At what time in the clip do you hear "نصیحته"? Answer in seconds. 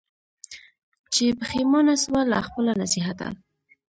2.81-3.27